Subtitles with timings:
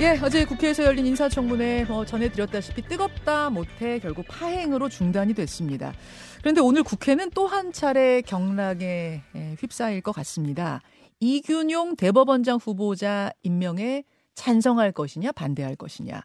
[0.00, 5.92] 예, 어제 국회에서 열린 인사청문회 뭐 전해드렸다시피 뜨겁다 못해 결국 파행으로 중단이 됐습니다.
[6.38, 10.82] 그런데 오늘 국회는 또 한 차례 경락에 예, 휩싸일 것 같습니다.
[11.18, 14.04] 이균용 대법원장 후보자 임명에
[14.36, 16.20] 찬성할 것이냐 반대할 것이냐.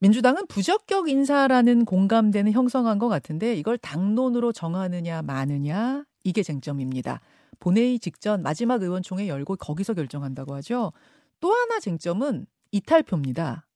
[0.00, 7.20] 민주당은 부적격 인사라는 공감대는 형성한 것 같은데 이걸 당론으로 정하느냐 마느냐 이게 쟁점입니다.
[7.60, 10.92] 본회의 직전 마지막 의원총회 열고 거기서 결정한다고 하죠.
[11.38, 13.66] 또 하나 쟁점은 이탈표입니다.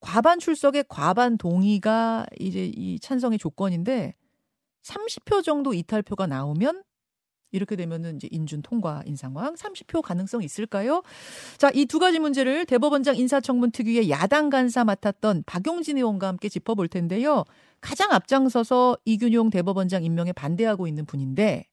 [0.00, 4.14] 과반 출석의 과반 동의가 이제 이 찬성의 조건인데
[4.82, 6.84] 30표 정도 이탈표가 나오면
[7.52, 9.54] 이렇게 되면은 이제 인준 통과인 상황.
[9.54, 11.02] 30표 가능성 있을까요?
[11.58, 16.86] 자, 이 두 가지 문제를 대법원장 인사청문 특위의 야당 간사 맡았던 박용진 의원과 함께 짚어볼
[16.86, 17.42] 텐데요.
[17.80, 21.66] 가장 앞장서서 이균용 대법원장 임명에 반대하고 있는 분인데,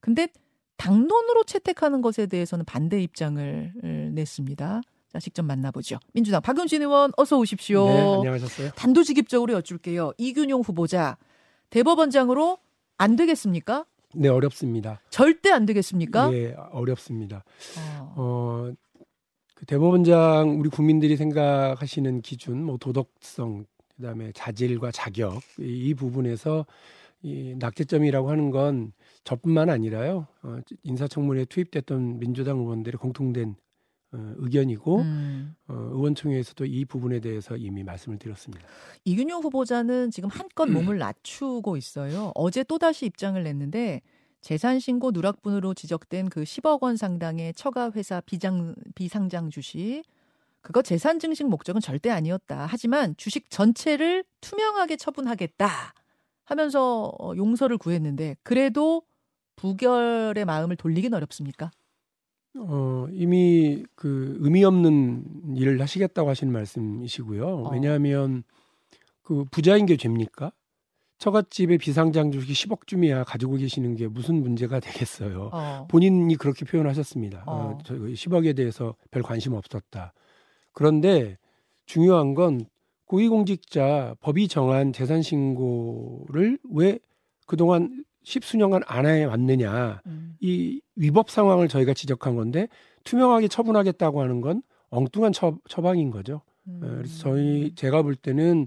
[0.00, 0.28] 근데
[0.76, 4.82] 당론으로 채택하는 것에 대해서는 반대 입장을 냈습니다.
[5.16, 5.98] 자, 직접 만나보죠.
[6.12, 7.86] 민주당 박용진 의원 어서 오십시오.
[7.86, 8.70] 네, 안녕하셨어요.
[8.72, 10.12] 단도직입적으로 여쭐게요.
[10.18, 11.16] 이균용 후보자
[11.70, 12.58] 대법원장으로
[12.98, 13.86] 안 되겠습니까?
[14.14, 15.00] 네, 어렵습니다.
[15.08, 16.28] 절대 안 되겠습니까?
[16.28, 17.44] 네, 어렵습니다.
[17.78, 18.14] 어.
[18.16, 18.72] 어,
[19.54, 23.64] 그 대법원장 우리 국민들이 생각하시는 기준, 뭐 도덕성,
[23.96, 26.66] 그다음에 자질과 자격 이, 이 부분에서
[27.22, 28.92] 이 낙제점이라고 하는 건
[29.24, 30.26] 저뿐만 아니라요.
[30.42, 33.56] 어, 인사청문회에 투입됐던 민주당 의원들의 공통된
[34.16, 35.54] 어, 의견이고 음.
[35.68, 38.66] 어, 의원총회에서도 이 부분에 대해서 이미 말씀을 드렸습니다.
[39.04, 42.32] 이균용 후보자는 지금 한껏 몸을 낮추고 있어요.
[42.34, 44.00] 어제 또다시 입장을 냈는데
[44.40, 50.02] 재산 신고 누락분으로 지적된 그 10억 원 상당의 처가 회사 비장 비상장 주식
[50.62, 52.66] 그거 재산 증식 목적은 절대 아니었다.
[52.68, 55.68] 하지만 주식 전체를 투명하게 처분하겠다
[56.44, 59.02] 하면서 어, 용서를 구했는데 그래도
[59.56, 61.70] 부결의 마음을 돌리긴 어렵습니까?
[62.58, 67.46] 어, 이미 그 의미 없는 일을 하시겠다고 하시는 말씀이시고요.
[67.46, 67.70] 어.
[67.72, 68.44] 왜냐하면
[69.22, 70.52] 그 부자인 게 죄입니까?
[71.18, 75.50] 처갓집에 비상장 주식이 10억 쯤이야 가지고 계시는 게 무슨 문제가 되겠어요.
[75.52, 75.86] 어.
[75.88, 77.44] 본인이 그렇게 표현하셨습니다.
[77.46, 77.52] 어.
[77.52, 80.12] 어, 저 10억에 대해서 별 관심 없었다.
[80.72, 81.38] 그런데
[81.86, 82.66] 중요한 건
[83.06, 86.98] 고위공직자 법이 정한 재산 신고를 왜
[87.46, 90.02] 그동안 십수년간 안 해왔느냐.
[90.06, 90.36] 음.
[90.40, 92.66] 이 위법 상황을 저희가 지적한 건데
[93.04, 96.42] 투명하게 처분하겠다고 하는 건 엉뚱한 처, 처방인 거죠.
[96.66, 96.80] 음.
[96.82, 98.66] 어, 그래서 저희 제가 볼 때는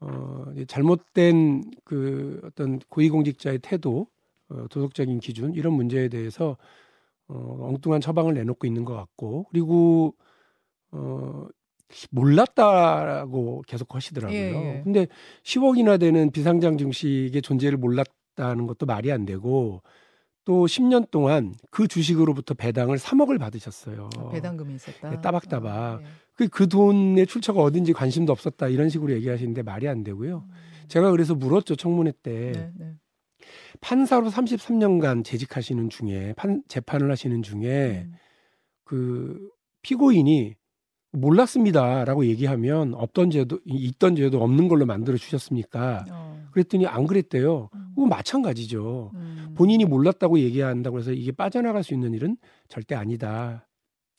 [0.00, 4.06] 어, 잘못된 그 어떤 고위공직자의 태도,
[4.50, 6.58] 어, 도덕적인 기준 이런 문제에 대해서
[7.26, 10.14] 어, 엉뚱한 처방을 내놓고 있는 것 같고 그리고
[10.90, 11.46] 어,
[12.10, 14.36] 몰랐다라고 계속 하시더라고요.
[14.36, 14.80] 예, 예.
[14.84, 15.06] 근데
[15.42, 19.82] 10억이나 되는 비상장 증식의 존재를 몰랐 다는 것도 말이 안 되고
[20.44, 24.10] 또 10년 동안 그 주식으로부터 배당을 3억을 받으셨어요.
[24.32, 25.12] 배당금이 있었다.
[25.12, 26.00] 예, 따박따박.
[26.00, 26.06] 어, 예.
[26.34, 30.44] 그, 그 돈의 출처가 어딘지 관심도 없었다 이런 식으로 얘기하시는데 말이 안 되고요.
[30.46, 30.54] 음.
[30.88, 32.94] 제가 그래서 물었죠 청문회 때 네, 네.
[33.80, 38.14] 판사로 33년간 재직하시는 중에 판, 재판을 하시는 중에 음.
[38.84, 39.50] 그
[39.82, 40.54] 피고인이
[41.12, 46.04] 몰랐습니다라고 얘기하면 없던 죄도 있던 죄도 없는 걸로 만들어 주셨습니까?
[46.10, 46.48] 어.
[46.50, 47.70] 그랬더니 안 그랬대요.
[47.94, 47.96] 음.
[47.96, 49.12] 그거 마찬가지죠.
[49.14, 49.54] 음.
[49.56, 52.36] 본인이 몰랐다고 얘기한다고 해서 이게 빠져나갈 수 있는 일은
[52.68, 53.66] 절대 아니다.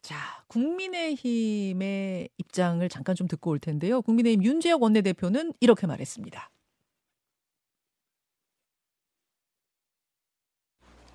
[0.02, 0.16] 자,
[0.48, 4.02] 국민의힘의 입장을 잠깐 좀 듣고 올 텐데요.
[4.02, 6.52] 국민의힘 윤재혁 원내대표는 이렇게 말했습니다.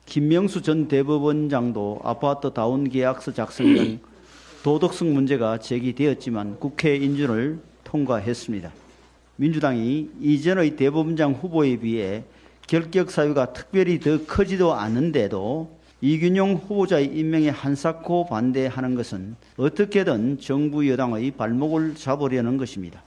[0.06, 4.00] 김명수 전 대법원장도 아파트 다운 계약서 작성 등
[4.64, 8.72] 도덕성 문제가 제기되었지만 국회 인준을 통과했습니다.
[9.36, 12.24] 민주당이 이전의 대법원장 후보에 비해
[12.70, 21.32] 결격 사유가 특별히 더 크지도 않은데도 이균용 후보자의 임명에 한사코 반대하는 것은 어떻게든 정부 여당의
[21.32, 23.02] 발목을 잡으려는 것입니다.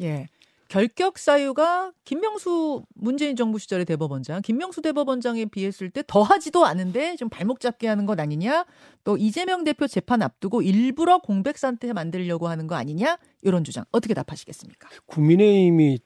[0.00, 0.26] 예.
[0.66, 7.60] 결격 사유가 김명수 문재인 정부 시절의 대법원장, 김명수 대법원장에 비했을 때 더하지도 않은데 좀 발목
[7.60, 8.66] 잡게 하는 것 아니냐?
[9.04, 13.18] 또 이재명 대표 재판 앞두고 일부러 공백 상태 만들려고 하는 거 아니냐?
[13.42, 14.88] 이런 주장 어떻게 답하시겠습니까?
[15.06, 16.00] 국민의힘이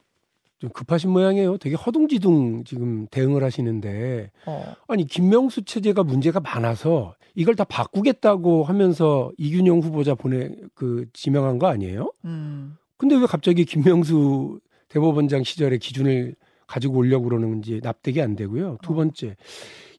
[0.64, 1.58] 좀 급하신 모양이에요.
[1.58, 4.75] 되게 허둥지둥 지금 대응을 하시는데 어.
[4.88, 11.66] 아니 김명수 체제가 문제가 많아서 이걸 다 바꾸겠다고 하면서 이균용 후보자 보내 그 지명한 거
[11.66, 12.12] 아니에요?
[12.25, 12.76] 음.
[12.96, 16.34] 근데 왜 갑자기 김명수 대법원장 시절의 기준을
[16.67, 18.78] 가지고 오려고 그러는지 납득이 안 되고요.
[18.82, 18.96] 두 어.
[18.96, 19.37] 번째,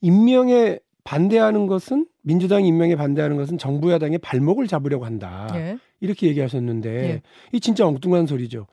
[0.02, 5.48] 임명에 반대하는 것은 민주당 임명에 반대하는 것은 정부 야당의 발목을 잡으려고 한다.
[5.54, 5.78] 예.
[6.00, 7.22] 이렇게 얘기하셨는데 예.
[7.52, 8.66] 이 진짜 엉뚱한 소리죠.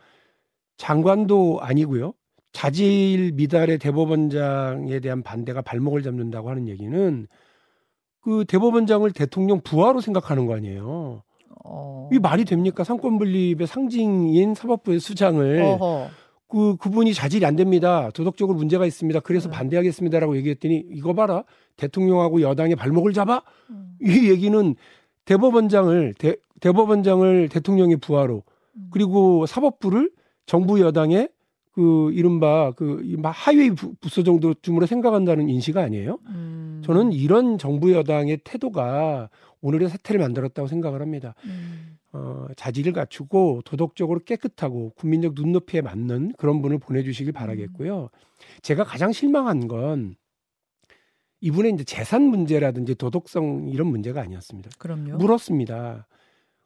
[0.82, 2.12] 장관도 아니고요.
[2.52, 7.28] 자질 미달의 대법원장에 대한 반대가 발목을 잡는다고 하는 얘기는
[8.20, 11.22] 그 대법원장을 대통령 부하로 생각하는 거 아니에요.
[11.64, 12.08] 어.
[12.12, 12.82] 이 말이 됩니까?
[12.82, 16.08] 상권 분립의 상징인 사법부의 수장을 어허.
[16.48, 18.10] 그 그분이 자질이 안 됩니다.
[18.12, 19.20] 도덕적으로 문제가 있습니다.
[19.20, 19.56] 그래서 네.
[19.56, 21.44] 반대하겠습니다라고 얘기했더니 이거 봐라.
[21.76, 23.42] 대통령하고 여당의 발목을 잡아?
[23.70, 23.92] 음.
[24.02, 24.74] 이 얘기는
[25.26, 28.42] 대법원장을 대, 대법원장을 대통령의 부하로
[28.76, 28.88] 음.
[28.90, 30.10] 그리고 사법부를
[30.46, 31.28] 정부 여당의
[31.72, 36.18] 그 이른바 그이 하위 부- 부서 정도쯤으로 생각한다는 인식 아니에요?
[36.26, 36.82] 음.
[36.84, 39.30] 저는 이런 정부 여당의 태도가
[39.62, 41.34] 오늘의 사태를 만들었다고 생각을 합니다.
[41.46, 41.96] 음.
[42.12, 48.10] 어, 자질을 갖추고 도덕적으로 깨끗하고 국민적 눈높이에 맞는 그런 분을 보내주시길 바라겠고요.
[48.60, 50.16] 제가 가장 실망한 건
[51.40, 54.70] 이분의 이제 재산 문제라든지 도덕성 이런 문제가 아니었습니다.
[54.78, 55.16] 그럼요.
[55.16, 56.06] 물었습니다.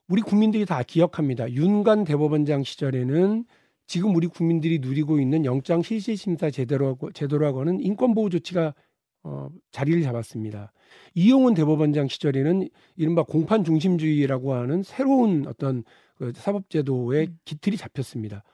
[0.08, 1.50] 우리 국민들이 다 기억합니다.
[1.50, 3.44] 윤관 대법원장 시절에는
[3.86, 8.74] 지금 우리 국민들이 누리고 있는 영장 실시 심사 제도라고 제도라고 하는 인권 보호 조치가
[9.22, 10.72] 어, 자리를 잡았습니다.
[11.14, 15.82] 이용훈 대법원장 시절에는 이른바 공판 중심주의라고 하는 새로운 어떤
[16.16, 17.38] 그 사법제도의 음.
[17.44, 18.44] 기틀이 잡혔습니다.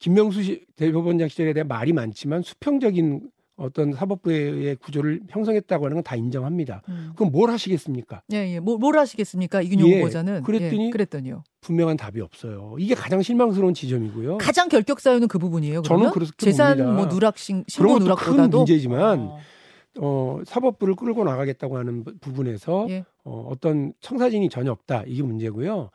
[0.00, 3.30] 김명수 시- 대법원장 시절에 대한 말이 많지만 수평적인
[3.62, 6.82] 어떤 사법부의 구조를 형성했다고 하는 건 다 인정합니다.
[6.88, 7.12] 음.
[7.16, 8.22] 그럼 뭘 하시겠습니까?
[8.32, 8.60] 예, 예.
[8.60, 9.62] 뭐, 뭘 하시겠습니까?
[9.62, 10.42] 이균용 예, 후보자는.
[10.42, 11.44] 그랬더니 예, 그랬더니요.
[11.60, 12.74] 분명한 답이 없어요.
[12.78, 14.38] 이게 가장 실망스러운 지점이고요.
[14.38, 15.82] 가장 결격 사유는 그 부분이에요.
[15.82, 16.12] 저는 그러면?
[16.12, 16.92] 그렇게 재산 봅니다.
[16.96, 19.38] 뭐 누락 신, 신고 것도 큰 누락보다도 문제지만 어.
[20.00, 23.04] 어, 사법부를 끌고 나가겠다고 하는 부- 부분에서 예.
[23.24, 25.04] 어, 어떤 청사진이 전혀 없다.
[25.06, 25.90] 이게 문제고요.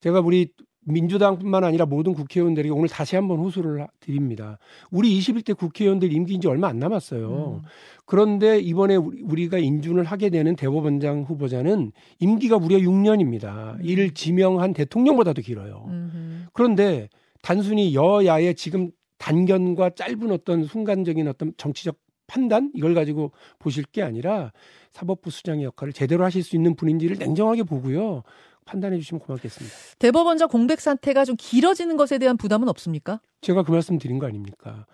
[0.00, 0.50] 제가 우리
[0.86, 4.58] 민주당뿐만 아니라 모든 국회의원들에게 오늘 다시 한번 호소를 하- 드립니다.
[4.90, 7.60] 우리 21대 국회의원들 임기 이제 얼마 안 남았어요.
[7.62, 7.68] 음.
[8.06, 13.74] 그런데 이번에 우리- 우리가 인준을 하게 되는 대법원장 후보자는 임기가 무려 6년입니다.
[13.74, 13.78] 음.
[13.82, 15.86] 이를 지명한 대통령보다도 길어요.
[15.88, 16.46] 음흠.
[16.52, 17.08] 그런데
[17.42, 21.96] 단순히 여야의 지금 단견과 짧은 어떤 순간적인 어떤 정치적
[22.26, 24.52] 판단 이걸 가지고 보실 게 아니라
[24.92, 28.22] 사법부 수장의 역할을 제대로 하실 수 있는 분인지를 냉정하게 보고요.
[28.64, 29.76] 판단해 주시면 고맙겠습니다.
[29.98, 33.20] 대법원장 공백 사태가 좀 길어지는 것에 대한 부담은 없습니까?
[33.40, 34.86] 제가 그 말씀 드린 거 아닙니까?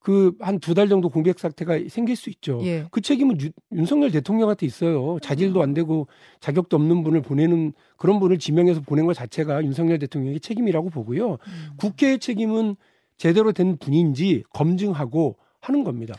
[0.00, 2.60] 그 한 두 달 정도 공백 사태가 생길 수 있죠.
[2.62, 2.86] 예.
[2.90, 5.18] 그 책임은 유- 윤석열 대통령한테 있어요.
[5.20, 6.06] 자질도 안 되고
[6.40, 11.32] 자격도 없는 분을 보내는 그런 분을 지명해서 보낸 것 자체가 윤석열 대통령의 책임이라고 보고요.
[11.32, 11.38] 음.
[11.76, 12.76] 국회의 책임은
[13.18, 16.14] 제대로 된 분인지 검증하고 하는 겁니다.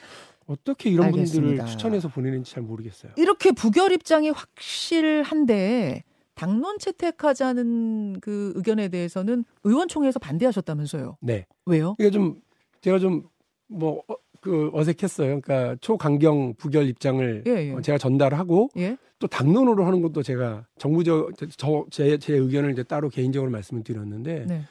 [0.46, 1.48] 어떻게 이런 알겠습니다.
[1.48, 3.14] 분들을 추천해서 보내는지 잘 모르겠어요.
[3.18, 6.04] 이렇게 부결 입장이 확실한데
[6.40, 11.18] 당론 채택하자는 그 의견에 대해서는 의원총회에서 반대하셨다면서요.
[11.20, 11.46] 네.
[11.66, 11.98] 왜요?
[12.00, 12.40] 이게 좀
[12.80, 15.42] 제가 좀뭐그 어색했어요.
[15.42, 17.72] 그러니까 초강경 부결 입장을 예, 예.
[17.74, 18.96] 어, 제가 전달하고 예.
[19.20, 24.62] 또 당론으로 하는 것도 제가 정부적 저제 제 의견을 이제 따로 개인적으로 말씀을 드렸는데 네.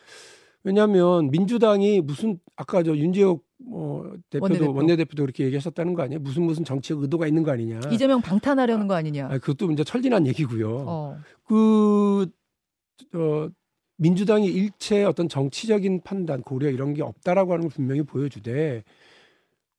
[0.69, 3.43] 왜냐하면 민주당이 무슨 아까 저 윤재욱
[3.73, 4.75] 어, 대표도 원내대표.
[4.75, 5.15] 원내대표.
[5.17, 6.21] 도 그렇게 얘기하셨다는 거 아니에요?
[6.21, 7.81] 무슨 무슨 정치적 의도가 있는 거 아니냐?
[7.91, 9.29] 이재명 방탄하려는 거 아니냐.
[9.31, 10.85] 아, 그것도 이제 철진한 얘기고요.
[10.87, 11.17] 어.
[11.45, 12.27] 그,
[13.15, 13.49] 어,
[13.97, 18.85] 민주당이 일체 어떤 정치적인 판단, 고려 이런 게 없다라고 하는 걸 분명히 보여주되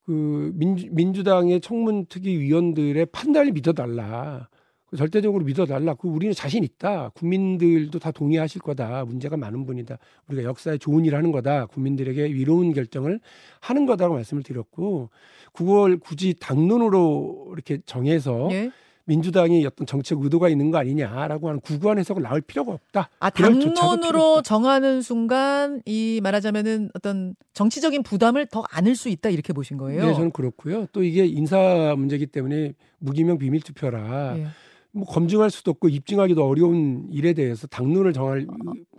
[0.05, 4.49] 그 민주, 민주당의 청문특위 위원들의 판단을 믿어달라.
[4.89, 5.93] 그 절대적으로 믿어달라.
[5.93, 7.09] 그 우리는 자신 있다.
[7.13, 9.05] 국민들도 다 동의하실 거다.
[9.05, 9.97] 문제가 많은 분이다.
[10.27, 11.67] 우리가 역사에 좋은 일 하는 거다.
[11.67, 13.19] 국민들에게 위로운 결정을
[13.59, 15.09] 하는 거다라고 말씀을 드렸고
[15.53, 18.71] 그걸 굳이 당론으로 이렇게 정해서 예.
[19.05, 23.09] 민주당이 어떤 정책 의도가 있는 거 아니냐라고 하는 구구한 해석을 나올 필요가 없다.
[23.19, 24.41] 아, 당론으로 없다.
[24.43, 30.05] 정하는 순간 이 말하자면은 어떤 정치적인 부담을 더 안을 수 있다 이렇게 보신 거예요.
[30.05, 30.85] 네, 저는 그렇고요.
[30.91, 34.47] 또 이게 인사 문제이기 때문에 무기명 비밀 투표라 예.
[34.91, 38.47] 뭐 검증할 수도 없고 입증하기도 어려운 일에 대해서 당론을 정할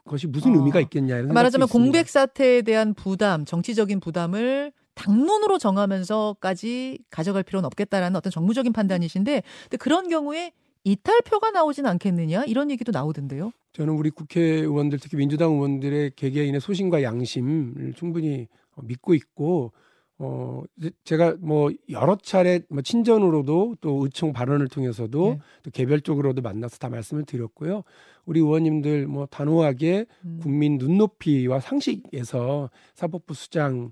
[0.05, 0.59] 것이 무슨 어.
[0.59, 1.69] 의미가 있겠냐 이런 말하자면.
[1.69, 9.77] 공백 사태에 대한 부담, 정치적인 부담을 당론으로 정하면서까지 가져갈 필요는 없겠다라는 어떤 정무적인 판단이신데, 근데
[9.79, 10.53] 그런 경우에
[10.85, 13.53] 이탈표가 나오진 않겠느냐 이런 얘기도 나오던데요.
[13.73, 19.73] 저는 우리 국회의원들 특히 민주당 의원들의 개개인의 소신과 양심을 충분히 어, 믿고 있고
[20.23, 20.63] 어
[21.05, 25.39] 제가 뭐 여러 차례 뭐 친전으로도 또 의총 발언을 통해서도 예.
[25.63, 27.85] 또 개별적으로도 만나서 다 말씀을 드렸고요.
[28.27, 30.39] 우리 의원님들 뭐 단호하게 음.
[30.43, 33.89] 국민 눈높이와 상식에서 사법부 수장이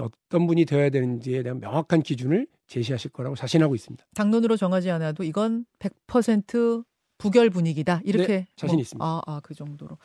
[0.00, 4.04] 어떤 분이 되어야 되는지에 대한 명확한 기준을 제시하실 거라고 자신하고 있습니다.
[4.14, 6.84] 당론으로 정하지 않아도 이건 100%
[7.20, 8.00] 부결 분위기다.
[8.04, 9.04] 이렇게 네, 자신 있습니다.
[9.04, 9.98] 아, 아, 그 정도로.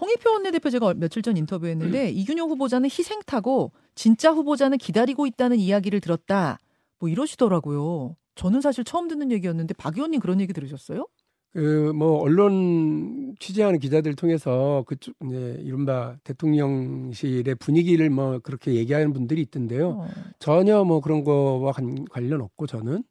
[0.00, 6.00] 홍익표 원내대표 제가 며칠 전 인터뷰했는데 이균용 후보자는 희생 타고 진짜 후보자는 기다리고 있다는 이야기를
[6.00, 6.58] 들었다.
[6.98, 8.16] 뭐 이러시더라고요.
[8.34, 11.06] 저는 사실 처음 듣는 얘기였는데 박 의원님 그런 얘기 들으셨어요?
[11.54, 19.40] 그 뭐 언론 취재하는 기자들 통해서 그쪽 이제 이른바 대통령실의 분위기를 뭐 그렇게 얘기하는 분들이
[19.42, 19.88] 있던데요.
[19.88, 20.08] 어.
[20.38, 23.02] 전혀 뭐 그런 거와 관, 관련 없고 저는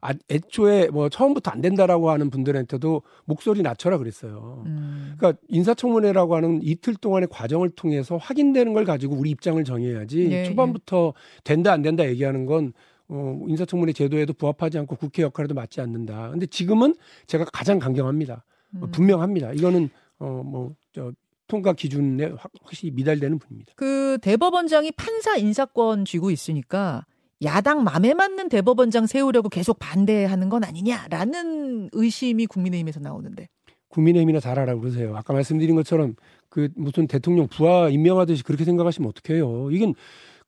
[0.00, 4.62] 아, 애초에 뭐 처음부터 안 된다라고 하는 분들한테도 목소리 낮춰라 그랬어요.
[4.66, 5.14] 음.
[5.16, 11.14] 그러니까 인사청문회라고 하는 이틀 동안의 과정을 통해서 확인되는 걸 가지고 우리 입장을 정해야지 네, 초반부터
[11.14, 11.40] 네.
[11.44, 12.72] 된다 안 된다 얘기하는 건
[13.08, 16.30] 어, 인사청문회 제도에도 부합하지 않고 국회 역할에도 맞지 않는다.
[16.30, 16.94] 근데 지금은
[17.26, 18.44] 제가 가장 강경합니다.
[18.74, 18.90] 음.
[18.90, 19.52] 분명합니다.
[19.52, 21.12] 이거는 어, 뭐, 저,
[21.46, 23.74] 통과 기준에 확실히 미달되는 분입니다.
[23.76, 27.06] 그 대법원장이 판사 인사권 쥐고 있으니까
[27.42, 33.48] 야당 맘에 맞는 대법원장 세우려고 계속 반대하는 건 아니냐라는 의심이 국민의힘에서 나오는데.
[33.88, 35.16] 국민의힘이나 잘 알아 그러세요.
[35.16, 36.14] 아까 말씀드린 것처럼
[36.48, 39.70] 그 무슨 대통령 부하 임명하듯이 그렇게 생각하시면 어떡해요.
[39.70, 39.94] 이건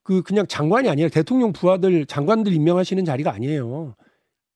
[0.03, 3.95] 그 그냥 장관이 아니라 대통령 부하들 장관들 임명하시는 자리가 아니에요.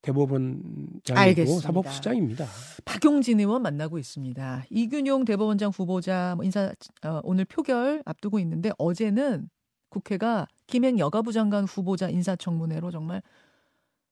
[0.02, 2.46] 대법원장이고 사법부장입니다.
[2.84, 4.64] 박용진 의원 만나고 있습니다.
[4.70, 6.72] 이균용 대법원장 후보자 뭐 인사
[7.04, 9.48] 어, 오늘 표결 앞두고 있는데 어제는
[9.90, 13.20] 국회가 김행 여가부 장관 후보자 인사청문회로 정말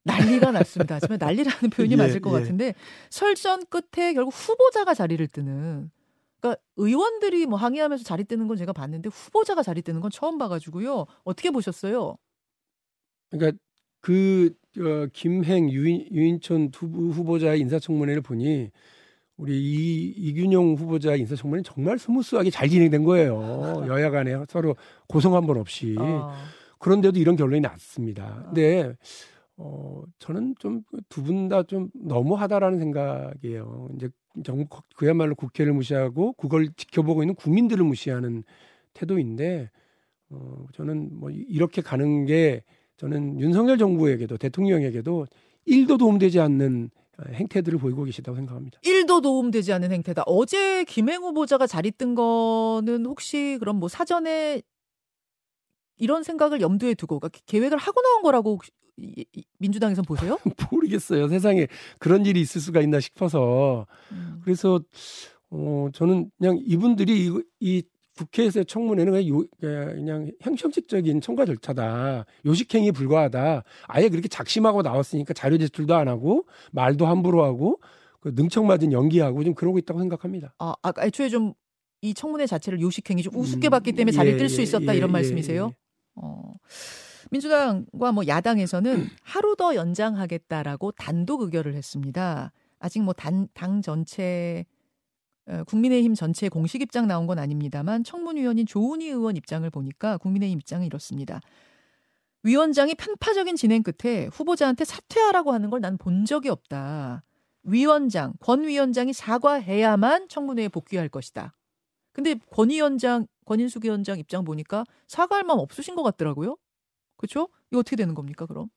[0.05, 0.97] 난리가 났습니다.
[0.97, 2.41] 하지만 난리라는 표현이 예, 맞을 것 예.
[2.41, 2.75] 같은데
[3.09, 5.91] 설전 끝에 결국 후보자가 자리를 뜨는
[6.39, 11.07] 그러니까 의원들이 뭐 항의하면서 자리 뜨는 건 제가 봤는데 후보자가 자리 뜨는 건 처음 봐가지고요.
[11.25, 12.17] 어떻게 보셨어요?
[13.31, 13.59] 그러니까
[14.03, 18.71] 그 어, 김행 유인, 유인촌 두 후보자의 인사청문회를 보니
[19.41, 23.85] 우리 이, 이균용 후보자 인사청문회 정말 스무스하게 잘 진행된 거예요.
[23.89, 24.77] 여야 간에 서로
[25.09, 25.97] 고성 한 번 없이.
[25.99, 26.33] 어.
[26.79, 28.43] 그런데도 이런 결론이 났습니다.
[28.47, 28.93] 근데
[29.57, 33.89] 어, 저는 좀 두 분 다 좀 너무하다라는 생각이에요.
[33.97, 34.09] 이제
[34.45, 34.65] 정
[34.97, 38.45] 그야말로 국회를 무시하고 그걸 지켜보고 있는 국민들을 무시하는
[38.95, 39.71] 태도인데
[40.31, 42.63] 어, 저는 뭐 이렇게 가는 게
[42.99, 45.27] 저는 윤석열 정부에게도 대통령에게도
[45.67, 46.91] 일도 도움되지 않는
[47.33, 48.79] 행태들을 보이고 계시다고 생각합니다.
[48.83, 50.23] 일도 도움되지 않는 행태다.
[50.27, 54.63] 어제 김행 후보자가 자리 뜬 거는 혹시 그럼 뭐 사전에
[55.97, 58.59] 이런 생각을 염두에 두고 그러니까 계획을 하고 나온 거라고
[59.59, 60.39] 민주당에선 보세요?
[60.73, 61.29] 모르겠어요.
[61.29, 61.67] 세상에
[61.99, 64.41] 그런 일이 있을 수가 있나 싶어서 음.
[64.45, 64.81] 그래서
[65.51, 67.83] 어 저는 그냥 이분들이 이, 이
[68.25, 72.27] 국회에서의 청문회는 그냥, 요, 그냥 형식적인 청과 절차다.
[72.47, 73.65] 요식행위 불과하다.
[73.89, 77.81] 아예 그렇게 작심하고 나왔으니까 자료 제출도 안 하고 말도 함부로 하고
[78.21, 80.55] 그 능청맞은 연기하고 좀 그러고 있다고 생각합니다.
[80.59, 81.55] 아, 아 애초에 좀
[82.03, 84.97] 이 청문회 자체를 요식행위 좀 우습게 음, 봤기 때문에 자리 예, 뜰수 예, 있었다 예,
[84.97, 85.67] 이런 예, 말씀이세요?
[85.67, 85.77] 예.
[86.17, 86.55] 어.
[87.31, 92.53] 민주당과 뭐 야당에서는 하루 더 연장하겠다라고 단독 의결을 했습니다.
[92.79, 94.80] 아직 뭐 단, 당 전체 어,
[95.67, 101.41] 국민의힘 전체 공식 입장 나온 건 아닙니다만 청문위원인 조은희 의원 입장을 보니까 국민의힘 입장은 이렇습니다.
[102.43, 107.23] 위원장이 편파적인 진행 끝에 후보자한테 사퇴하라고 하는 걸 난 본 적이 없다.
[107.65, 111.55] 위원장, 권 위원장이 사과해야만 청문회에 복귀할 것이다.
[112.13, 116.57] 근데 권 위원장, 권인숙 위원장 입장 보니까 사과할 마음 없으신 것 같더라고요.
[117.17, 117.49] 그렇죠?
[117.71, 118.69] 이거 어떻게 되는 겁니까, 그럼?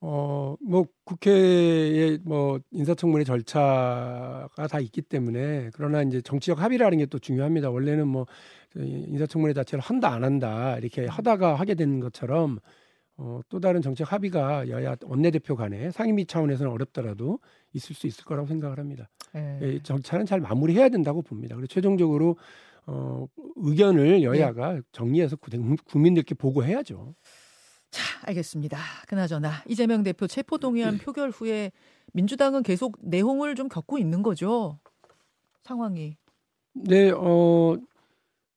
[0.00, 7.18] 어, 뭐 국회에 뭐 인사청문회 절차가 다 있기 때문에 그러나 이제 정치적 합의라는 게 또
[7.18, 7.70] 중요합니다.
[7.70, 8.26] 원래는 뭐
[8.76, 12.58] 인사청문회 자체를 한다 안 한다 이렇게 하다가 하게 된 것처럼
[13.16, 17.38] 어, 또 다른 정책 합의가 여야 원내대표 간에 상임위 차원에서는 어렵더라도
[17.72, 19.08] 있을 수 있을 거라고 생각을 합니다.
[19.32, 19.58] 네.
[19.62, 21.56] 예, 정차는 잘 마무리해야 된다고 봅니다.
[21.56, 22.36] 그리고 최종적으로
[22.86, 23.26] 어,
[23.56, 24.80] 의견을 여야가 네.
[24.92, 25.36] 정리해서
[25.86, 27.14] 국민들께 보고해야죠.
[27.90, 28.78] 자, 알겠습니다.
[29.08, 31.04] 그나저나 이재명 대표 체포 동의안 네.
[31.04, 31.72] 표결 후에
[32.12, 34.78] 민주당은 계속 내홍을 좀 겪고 있는 거죠.
[35.62, 36.16] 상황이.
[36.72, 37.76] 네, 어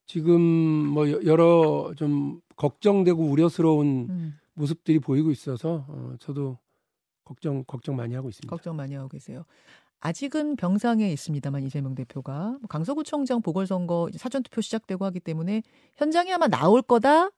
[0.05, 4.39] 지금 뭐 여러 좀 걱정되고 우려스러운 음.
[4.53, 6.57] 모습들이 보이고 있어서 어, 저도
[7.23, 8.49] 걱정 걱정 많이 하고 있습니다.
[8.49, 9.45] 걱정 많이 하고 계세요.
[10.01, 15.61] 아직은 병상에 있습니다만 이재명 대표가 뭐 강서구청장 보궐선거 사전투표 시작되고 하기 때문에
[15.95, 17.29] 현장에 아마 나올 거다.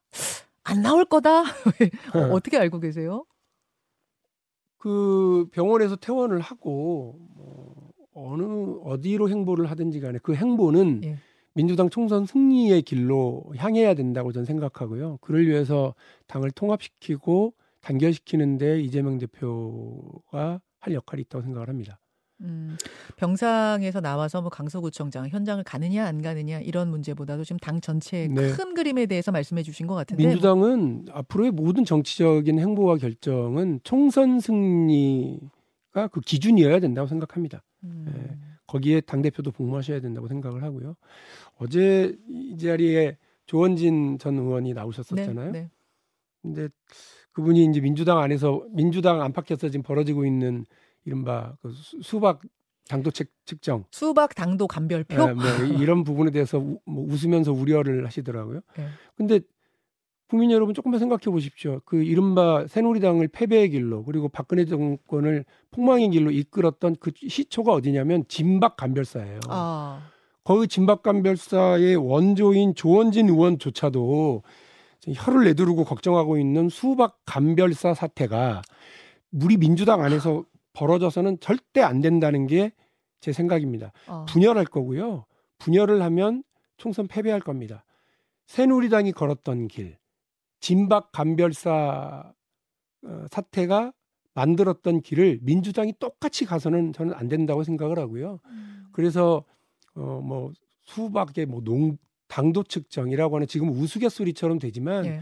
[0.64, 1.40] 안 나올 거다.
[1.40, 1.44] 어,
[2.32, 3.24] 어떻게 알고 계세요?
[4.78, 8.42] 그 병원에서 퇴원을 하고 뭐 어느
[8.84, 11.18] 어디로 행보를 하든지 간에 그 행보는 예.
[11.54, 15.18] 민주당 총선 승리의 길로 향해야 된다고 저는 생각하고요.
[15.20, 15.94] 그를 위해서
[16.26, 22.00] 당을 통합시키고 단결시키는데 이재명 대표가 할 역할이 있다고 생각을 합니다.
[22.42, 22.76] 음,
[23.16, 28.52] 병상에서 나와서 뭐 강서구청장 현장을 가느냐 안 가느냐 이런 문제보다도 지금 당 전체의 네.
[28.52, 36.08] 큰 그림에 대해서 말씀해 주신 것 같은데 민주당은 앞으로의 모든 정치적인 행보와 결정은 총선 승리가
[36.10, 37.62] 그 기준이어야 된다고 생각합니다.
[37.84, 38.04] 음.
[38.06, 38.38] 네.
[38.66, 40.96] 거기에 당 대표도 복무하셔야 된다고 생각을 하고요.
[41.58, 45.52] 어제 이 자리에 조원진 전 의원이 나오셨었잖아요.
[45.52, 45.70] 네, 네.
[46.40, 46.68] 근데
[47.32, 50.64] 그분이 이제 민주당 안에서 민주당 안팎에서 지금 벌어지고 있는
[51.04, 52.40] 이른바 그 수박
[52.88, 53.10] 당도
[53.44, 55.44] 측정, 수박 당도 감별표, 네, 뭐
[55.80, 58.60] 이런 부분에 대해서 우, 뭐 웃으면서 우려를 하시더라고요.
[58.76, 58.86] 네.
[59.16, 59.40] 근데
[60.28, 61.80] 국민 여러분 조금만 생각해 보십시오.
[61.84, 68.76] 그 이른바 새누리당을 패배의 길로 그리고 박근혜 정권을 폭망의 길로 이끌었던 그 시초가 어디냐면 진박
[68.76, 69.40] 간별사예요.
[69.48, 70.08] 아.
[70.44, 74.42] 거기 진박 간별사의 원조인 조원진 의원조차도
[75.14, 78.62] 혀를 내두르고 걱정하고 있는 수박 간별사 사태가
[79.32, 82.72] 우리 민주당 안에서 벌어져서는 절대 안 된다는 게
[83.22, 83.92] 제 생각입니다.
[84.08, 84.26] 어.
[84.26, 85.24] 분열할 거고요.
[85.58, 86.42] 분열을 하면
[86.76, 87.84] 총선 패배할 겁니다.
[88.46, 89.96] 새누리당이 걸었던 길,
[90.60, 92.32] 진박 간별사
[93.04, 93.92] 어, 사태가
[94.34, 98.40] 만들었던 길을 민주당이 똑같이 가서는 저는 안 된다고 생각을 하고요.
[98.46, 98.86] 음.
[98.92, 99.44] 그래서
[99.94, 105.20] 어뭐 수박의 뭐 농 당도 측정이라고 하는 지금 우스갯소리처럼 되지만 예.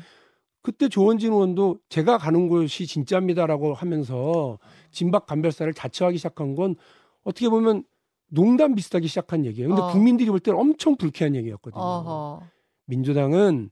[0.62, 4.58] 그때 조원진 의원도 제가 가는 곳이 진짜입니다라고 하면서
[4.90, 6.76] 진박 간별사를 자처하기 시작한 건
[7.22, 7.84] 어떻게 보면
[8.28, 9.68] 농담 비슷하게 시작한 얘기예요.
[9.68, 9.88] 근데 어.
[9.88, 11.82] 국민들이 볼 때는 엄청 불쾌한 얘기였거든요.
[11.82, 12.42] 어허.
[12.86, 13.70] 민주당은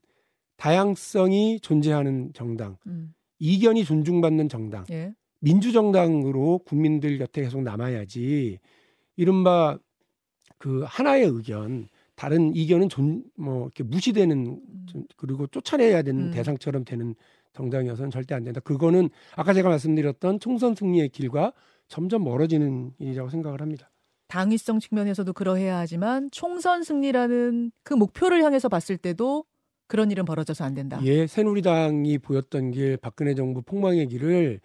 [0.56, 3.14] 다양성이 존재하는 정당, 음.
[3.38, 5.12] 이견이 존중받는 정당, 예.
[5.40, 8.58] 민주정당으로 국민들 곁에 계속 남아야지
[9.16, 9.78] 이른바
[10.58, 14.60] 그 하나의 의견, 다른 이견은 존, 뭐 이렇게 무시되는 음.
[15.16, 16.30] 그리고 쫓아내야 되는 음.
[16.30, 17.14] 대상처럼 되는
[17.52, 18.60] 정당이어서는 절대 안 된다.
[18.60, 21.52] 그거는 아까 제가 말씀드렸던 총선 승리의 길과
[21.88, 23.90] 점점 멀어지는 일이라고 생각을 합니다.
[24.28, 29.44] 당위성 측면에서도 그러해야 하지만 총선 승리라는 그 목표를 향해서 봤을 때도
[29.86, 31.00] 그런 일은 벌어져서 안 된다.
[31.04, 34.60] 예, 새누리당이 보였던 길, 박근혜 정부 폭망의 길을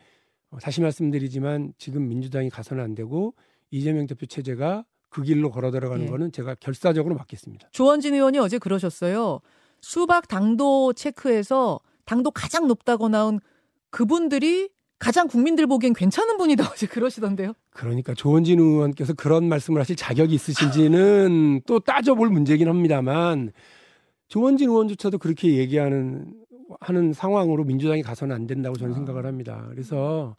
[0.51, 3.33] 어, 다시 말씀드리지만 지금 민주당이 가서는 안 되고
[3.71, 6.09] 이재명 대표 체제가 그 길로 걸어 들어가는 예.
[6.09, 7.69] 거는 제가 결사적으로 막겠습니다.
[7.71, 9.39] 조원진 의원이 어제 그러셨어요.
[9.83, 13.41] 수박 당도 체크해서 당도 가장 높다고 나온
[13.89, 17.53] 그분들이 가장 국민들 보기엔 괜찮은 분이다 어제 그러시던데요.
[17.71, 23.51] 그러니까 조원진 의원께서 그런 말씀을 하실 자격이 있으신지는 또 따져볼 문제긴 합니다만
[24.29, 26.33] 조원진 의원조차도 그렇게 얘기하는
[26.79, 28.95] 하는 상황으로 민주당이 가서는 안 된다고 저는 아.
[28.95, 29.67] 생각을 합니다.
[29.69, 30.37] 그래서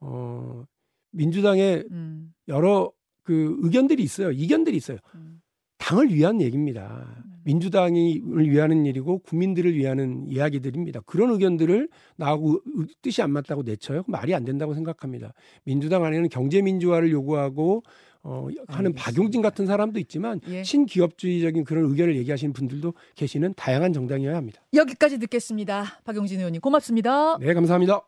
[0.00, 0.64] 어
[1.12, 2.34] 민주당의 음.
[2.48, 2.90] 여러
[3.22, 4.32] 그 의견들이 있어요.
[4.32, 4.98] 이견들이 있어요.
[5.14, 5.41] 음.
[5.82, 7.04] 당을 위한 얘기입니다.
[7.26, 7.32] 음.
[7.44, 11.00] 민주당을 위하는 일이고 국민들을 위하는 이야기들입니다.
[11.06, 12.60] 그런 의견들을 나하고
[13.02, 14.04] 뜻이 안 맞다고 내쳐요.
[14.06, 15.34] 말이 안 된다고 생각합니다.
[15.64, 17.82] 민주당 안에는 경제 민주화를 요구하고
[18.22, 20.62] 어, 하는 박용진 같은 사람도 있지만 예.
[20.62, 24.62] 신기업주의적인 그런 의견을 얘기하시는 분들도 계시는 다양한 정당이어야 합니다.
[24.72, 26.00] 여기까지 듣겠습니다.
[26.04, 27.38] 박용진 의원님 고맙습니다.
[27.38, 28.02] 네, 감사합니다.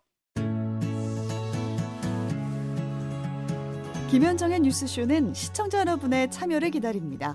[4.12, 7.34] 김현정의 뉴스쇼는 시청자 여러분의 참여를 기다립니다.